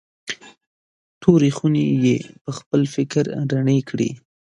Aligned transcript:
تورې 1.21 1.49
خونې 1.57 1.85
یې 2.05 2.15
پخپل 2.43 2.81
فکر 2.95 3.23
رڼې 3.51 3.79
کړې. 3.89 4.09